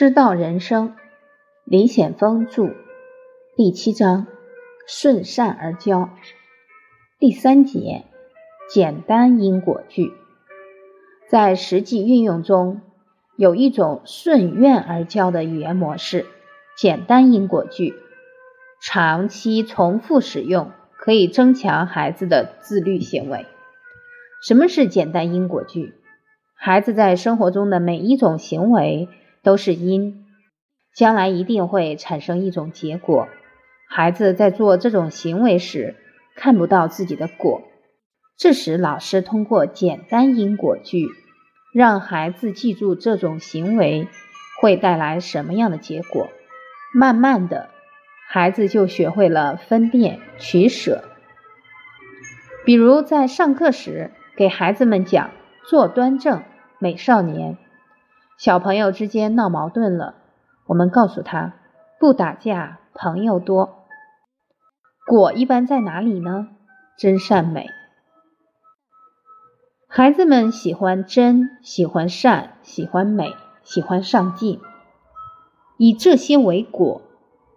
[0.00, 0.94] 师道人生，
[1.64, 2.72] 李显峰著，
[3.56, 4.28] 第七章，
[4.86, 6.10] 顺善而教，
[7.18, 8.04] 第三节，
[8.70, 10.12] 简单因果句。
[11.28, 12.80] 在实际运用中，
[13.34, 16.26] 有一种顺愿而教的语言模式，
[16.76, 17.96] 简单因果句，
[18.80, 23.46] 长期重复使用可以增强孩子的自律行为。
[24.46, 25.94] 什么是简单因果句？
[26.54, 29.08] 孩子在生活中的每一种行为。
[29.48, 30.26] 都是因，
[30.94, 33.28] 将来一定会产生一种结果。
[33.88, 35.96] 孩子在做这种行为时，
[36.36, 37.62] 看不到自己的果，
[38.36, 41.06] 这时老师通过简单因果句，
[41.72, 44.06] 让孩子记住这种行为
[44.60, 46.28] 会带来什么样的结果。
[46.94, 47.70] 慢慢的，
[48.28, 51.04] 孩子就学会了分辨取舍。
[52.66, 55.30] 比如在上课时，给孩子们讲
[55.66, 56.42] 坐端正，
[56.78, 57.56] 美少年。
[58.38, 60.14] 小朋友之间闹矛盾了，
[60.66, 61.54] 我们告诉他
[61.98, 63.84] 不打架，朋友多。
[65.08, 66.46] 果一般在哪里呢？
[66.96, 67.66] 真善美。
[69.88, 74.60] 孩子们喜欢真，喜欢善，喜欢美，喜欢上进，
[75.76, 77.02] 以这些为果，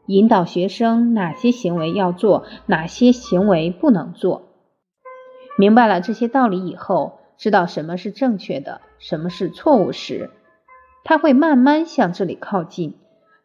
[0.07, 4.47] 引导学生哪些行为要做，哪些行为不能做。
[5.59, 10.31] 明白了这些道理以后，知道什么是正确的，什么是错误时。
[11.03, 12.95] 他会慢慢向这里靠近，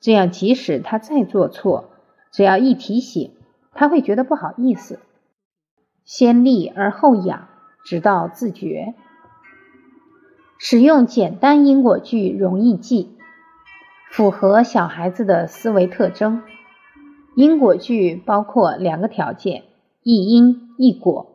[0.01, 1.91] 这样即使他再做错，
[2.33, 3.33] 只要一提醒，
[3.73, 5.01] 他会觉得不好意思。
[6.05, 7.49] 先立而后养，
[7.85, 8.95] 直到自觉。
[10.59, 13.17] 使用简单因果句容易记，
[14.11, 16.43] 符合小孩子的思维特征。
[17.35, 19.65] 因果句包括两个条件：
[20.03, 21.35] 一因一果。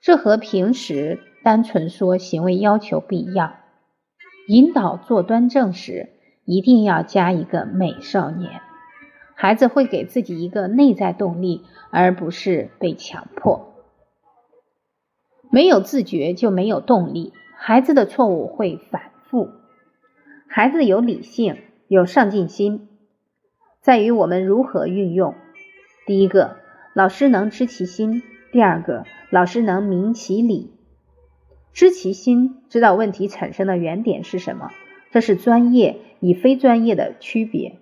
[0.00, 3.54] 这和平时单纯说行为要求不一样。
[4.46, 6.10] 引导坐端正时，
[6.44, 8.60] 一定要加一个美少年。
[9.34, 13.74] 孩子会给自己一个内在动力，而不是被强迫。
[15.50, 19.50] 没有自觉就没有动力，孩子的错误会反复。
[20.46, 21.56] 孩子有理性，
[21.88, 22.88] 有上进心，
[23.80, 25.34] 在于我们如何运用。
[26.06, 26.56] 第一个，
[26.94, 28.22] 老师能知其心；
[28.52, 30.75] 第二个，老师能明其理。
[31.76, 34.70] 知其心，知道问题产生的原点是什么，
[35.10, 37.76] 这是专业与非专业的区别。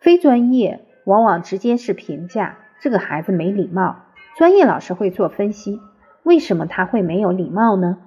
[0.00, 4.06] 非专业往往直接是评价这个孩子没礼貌，
[4.36, 5.80] 专业老师会做分析，
[6.24, 7.98] 为什么他会没有礼貌呢？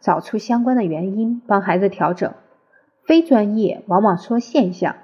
[0.00, 2.32] 找出相关的原因，帮孩子调整。
[3.04, 4.94] 非专业往往说现象，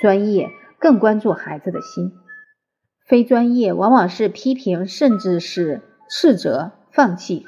[0.00, 0.48] 专业
[0.78, 2.12] 更关注孩子的心。
[3.04, 7.44] 非专业往往是批评，甚至是斥责、放弃。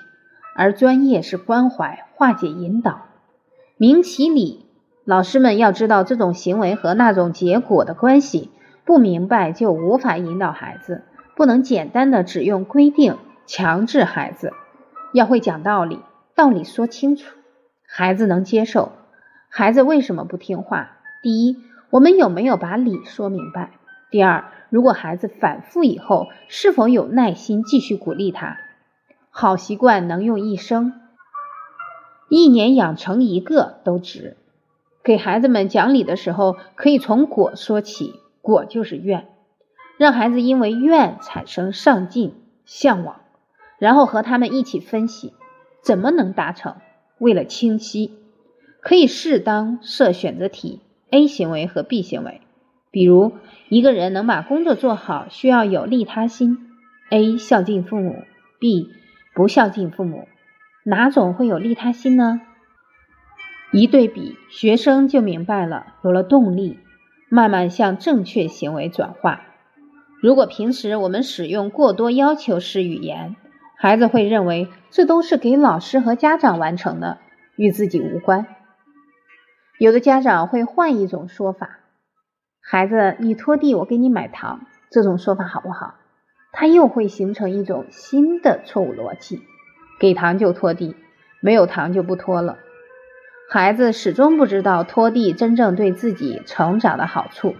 [0.56, 3.02] 而专业是关怀、化解、引导，
[3.76, 4.66] 明其理。
[5.04, 8.50] 老师们要知道这种行为和那种结果的关系，
[8.84, 11.02] 不明白就无法引导孩子。
[11.36, 14.52] 不能简单的只用规定强制孩子，
[15.12, 16.00] 要会讲道理，
[16.34, 17.36] 道理说清楚，
[17.86, 18.92] 孩子能接受。
[19.48, 20.92] 孩子为什么不听话？
[21.22, 21.58] 第一，
[21.90, 23.72] 我们有没有把理说明白？
[24.10, 28.56] 第二，如果孩子反复以后，是否有耐心继续鼓励他？
[29.38, 30.94] 好习惯能用一生，
[32.30, 34.38] 一年养成一个都值。
[35.04, 39.28] 给孩子们讲理的时候，可以从果说起，果就是愿，
[39.98, 42.32] 让孩子因为愿产生上进
[42.64, 43.20] 向往，
[43.78, 45.34] 然后和他们一起分析
[45.82, 46.76] 怎么能达成。
[47.18, 48.14] 为了清晰，
[48.80, 50.80] 可以适当设选择题
[51.10, 52.40] ：A 行为和 B 行为。
[52.90, 53.32] 比如
[53.68, 56.70] 一个人能把工作做好，需要有利他心
[57.10, 58.22] ：A 孝敬父母
[58.58, 58.88] ，B。
[59.36, 60.28] 不孝敬父母，
[60.82, 62.40] 哪种会有利他心呢？
[63.70, 66.78] 一对比，学生就明白了，有了动力，
[67.28, 69.42] 慢慢向正确行为转化。
[70.22, 73.36] 如果平时我们使用过多要求式语言，
[73.76, 77.18] 孩子会认为这都是给老师和家长完成的，
[77.56, 78.46] 与自己无关。
[79.78, 81.80] 有的家长会换一种说法
[82.64, 85.96] ：“孩子，你拖地，我给你买糖。”这种说法好不好？
[86.58, 89.42] 他又会形成一种新的错误逻辑：
[90.00, 90.96] 给糖就拖地，
[91.42, 92.56] 没有糖就不拖了。
[93.50, 97.54] 孩子始终不知道拖地真正对自己成长的好处。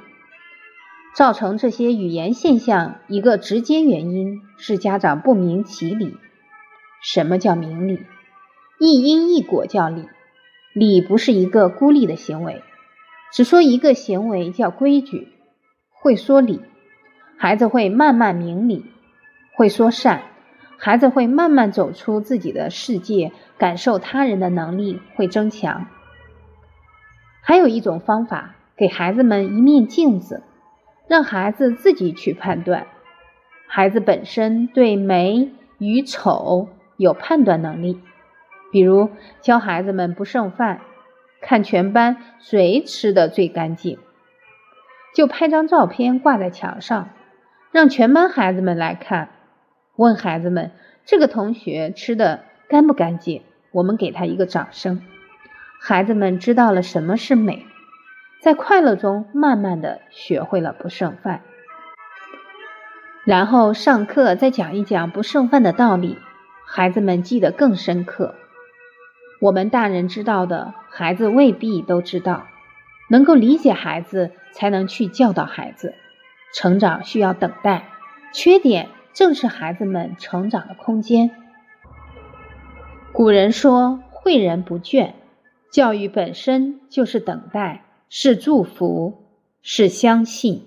[1.14, 6.16] 造成这些语言现象一个直接原因是家长不明其理。
[7.02, 8.00] 什么叫明理？
[8.80, 10.08] 一因一果叫理。
[10.74, 12.62] 理不是一个孤立的行为，
[13.30, 15.28] 只说一个行为叫规矩。
[15.90, 16.62] 会说理。
[17.38, 18.84] 孩子会慢慢明理，
[19.54, 20.22] 会说善，
[20.78, 25.86] 孩子会慢慢走出自己的世界，感受他人的能力会增强。
[27.42, 30.42] 还有一种方法，给孩子们一面镜子，
[31.06, 32.86] 让孩子自己去判断。
[33.68, 38.00] 孩子本身对美与丑有判断能力，
[38.72, 39.10] 比如
[39.42, 40.80] 教孩子们不剩饭，
[41.42, 43.98] 看全班谁吃的最干净，
[45.14, 47.10] 就拍张照片挂在墙上，
[47.72, 49.28] 让全班孩子们来看，
[49.96, 50.70] 问孩子们
[51.04, 53.42] 这个同学吃的干不干净，
[53.72, 55.02] 我们给他一个掌声。
[55.80, 57.66] 孩子们知道了什么是美，
[58.40, 61.42] 在快乐中慢慢的学会了不剩饭。
[63.24, 66.18] 然后上课再讲一讲不剩饭的道理，
[66.66, 68.34] 孩子们记得更深刻。
[69.40, 72.46] 我们大人知道的，孩子未必都知道。
[73.08, 75.94] 能够理解孩子，才能去教导孩子。
[76.54, 77.88] 成长需要等待，
[78.32, 81.30] 缺点正是孩子们成长的空间。
[83.12, 85.12] 古人说：“诲人不倦。”
[85.70, 89.26] 教育本身就是等待，是祝福，
[89.60, 90.66] 是相信。